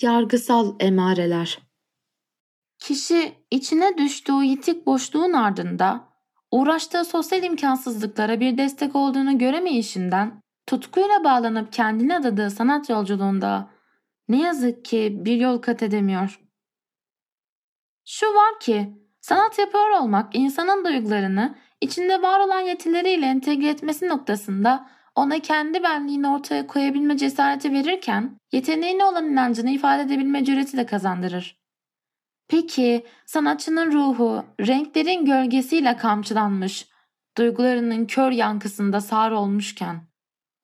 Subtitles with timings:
[0.00, 1.58] Yargısal emareler
[2.78, 6.08] Kişi içine düştüğü yitik boşluğun ardında
[6.50, 13.70] uğraştığı sosyal imkansızlıklara bir destek olduğunu göremeyişinden tutkuyla bağlanıp kendini adadığı sanat yolculuğunda
[14.28, 16.40] ne yazık ki bir yol kat edemiyor.
[18.04, 18.90] Şu var ki
[19.20, 26.28] sanat yapıyor olmak insanın duygularını içinde var olan yetileriyle entegre etmesi noktasında ona kendi benliğini
[26.28, 31.60] ortaya koyabilme cesareti verirken yeteneğine olan inancını ifade edebilme cüreti de kazandırır.
[32.48, 36.88] Peki sanatçının ruhu renklerin gölgesiyle kamçılanmış,
[37.38, 40.00] duygularının kör yankısında sağır olmuşken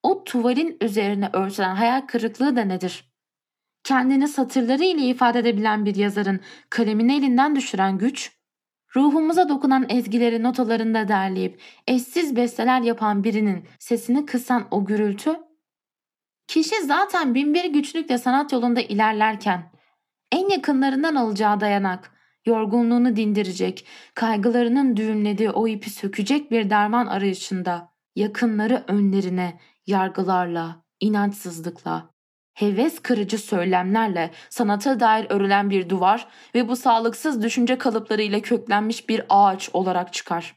[0.03, 3.13] o tuvalin üzerine örtülen hayal kırıklığı da nedir?
[3.85, 6.41] Kendini satırları ile ifade edebilen bir yazarın
[6.71, 8.33] kalemini elinden düşüren güç,
[8.97, 15.37] ruhumuza dokunan ezgileri notalarında derleyip eşsiz besteler yapan birinin sesini kısan o gürültü,
[16.47, 19.73] kişi zaten binbir güçlükle sanat yolunda ilerlerken
[20.33, 22.13] en yakınlarından alacağı dayanak,
[22.47, 32.12] yorgunluğunu dindirecek, kaygılarının düğümlediği o ipi sökecek bir derman arayışında yakınları önlerine yargılarla, inançsızlıkla,
[32.55, 39.25] heves kırıcı söylemlerle sanata dair örülen bir duvar ve bu sağlıksız düşünce kalıplarıyla köklenmiş bir
[39.29, 40.57] ağaç olarak çıkar.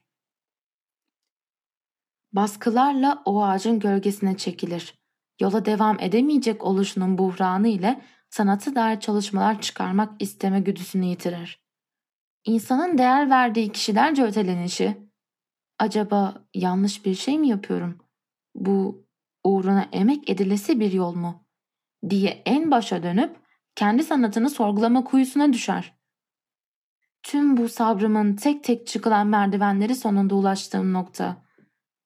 [2.33, 4.93] Baskılarla o ağacın gölgesine çekilir.
[5.41, 11.65] Yola devam edemeyecek oluşunun buhranı ile sanatı dair çalışmalar çıkarmak isteme güdüsünü yitirir.
[12.45, 14.97] İnsanın değer verdiği kişilerce ötelenişi,
[15.79, 17.97] acaba yanlış bir şey mi yapıyorum?
[18.55, 19.05] Bu
[19.43, 21.44] uğruna emek edilesi bir yol mu?
[22.09, 23.35] Diye en başa dönüp
[23.75, 25.93] kendi sanatını sorgulama kuyusuna düşer.
[27.23, 31.45] Tüm bu sabrımın tek tek çıkılan merdivenleri sonunda ulaştığım nokta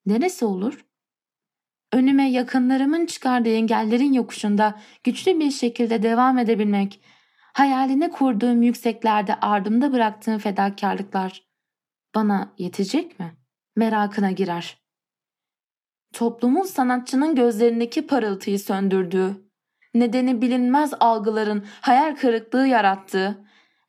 [0.06, 0.90] neresi olur?
[1.94, 7.02] önüme yakınlarımın çıkardığı engellerin yokuşunda güçlü bir şekilde devam edebilmek,
[7.54, 11.44] hayaline kurduğum yükseklerde ardımda bıraktığım fedakarlıklar
[12.16, 13.38] bana yetecek mi?
[13.76, 14.78] Merakına girer.
[16.14, 19.49] Toplumun sanatçının gözlerindeki parıltıyı söndürdüğü,
[19.94, 23.46] nedeni bilinmez algıların hayal kırıklığı yarattığı,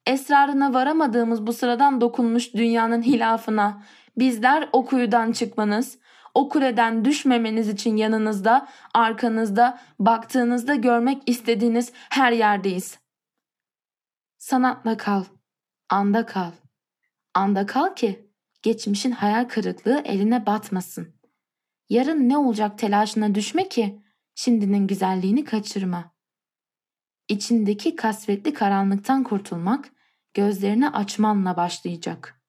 [0.07, 3.83] esrarına varamadığımız bu sıradan dokunmuş dünyanın hilafına
[4.19, 5.99] bizler o kuyudan çıkmanız,
[6.35, 12.99] o kuleden düşmemeniz için yanınızda, arkanızda, baktığınızda görmek istediğiniz her yerdeyiz.
[14.39, 15.25] Sanatla kal,
[15.89, 16.51] anda kal.
[17.35, 18.31] Anda kal ki
[18.63, 21.15] geçmişin hayal kırıklığı eline batmasın.
[21.89, 24.03] Yarın ne olacak telaşına düşme ki
[24.43, 26.15] şimdinin güzelliğini kaçırma.
[27.29, 29.93] İçindeki kasvetli karanlıktan kurtulmak
[30.35, 32.40] gözlerini açmanla başlayacak.''